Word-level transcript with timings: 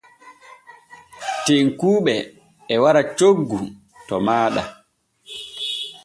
Tekkuuɓe 1.45 2.13
e 2.73 2.75
wara 2.83 3.01
coggu 3.17 3.59
to 4.07 4.15
maaɗa. 4.25 4.63